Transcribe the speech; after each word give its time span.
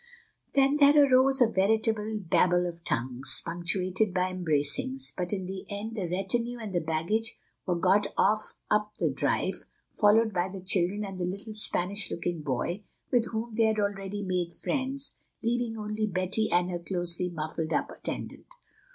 Then 0.55 0.77
there 0.77 0.95
arose 1.05 1.41
a 1.43 1.47
veritable 1.47 2.19
babel 2.27 2.67
of 2.67 2.83
tongues, 2.83 3.43
punctuated 3.45 4.15
by 4.15 4.29
embracings; 4.33 5.13
but 5.15 5.31
in 5.31 5.45
the 5.45 5.63
end 5.69 5.95
the 5.95 6.09
retinue 6.09 6.57
and 6.57 6.73
the 6.73 6.79
baggage 6.79 7.37
were 7.67 7.75
got 7.77 8.07
off 8.17 8.55
up 8.71 8.93
the 8.97 9.11
drive, 9.11 9.63
followed 9.91 10.33
by 10.33 10.49
the 10.49 10.63
children 10.63 11.05
and 11.05 11.19
the 11.19 11.23
little 11.25 11.53
Spanish 11.53 12.09
looking 12.09 12.41
boy, 12.41 12.81
with 13.11 13.27
whom 13.31 13.53
they 13.53 13.65
had 13.65 13.77
already 13.77 14.23
made 14.23 14.55
friends, 14.55 15.17
leaving 15.43 15.77
only 15.77 16.07
Betty 16.07 16.49
and 16.51 16.71
her 16.71 16.79
closely 16.79 17.29
muffled 17.29 17.71
up 17.71 17.91
attendant. 17.91 18.47